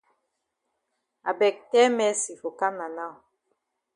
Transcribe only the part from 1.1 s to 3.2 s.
I beg tell Mercy for kam na now.